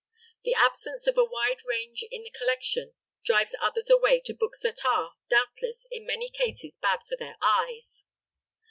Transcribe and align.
The 0.43 0.55
absence 0.55 1.05
of 1.05 1.15
a 1.15 1.23
wide 1.23 1.63
range 1.63 2.03
in 2.09 2.23
the 2.23 2.31
collection 2.31 2.95
drives 3.23 3.53
others 3.61 3.87
away 3.91 4.19
to 4.21 4.33
books 4.33 4.59
that 4.61 4.83
are, 4.83 5.11
doubtless, 5.29 5.85
in 5.91 6.07
many 6.07 6.31
cases 6.31 6.71
bad 6.81 7.01
for 7.07 7.15
their 7.17 7.35
eyes. 7.39 8.03